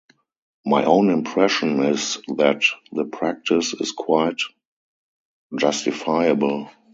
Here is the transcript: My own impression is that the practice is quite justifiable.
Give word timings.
My 0.65 0.83
own 0.83 1.11
impression 1.11 1.83
is 1.83 2.17
that 2.27 2.63
the 2.91 3.05
practice 3.05 3.75
is 3.75 3.91
quite 3.91 4.41
justifiable. 5.55 6.71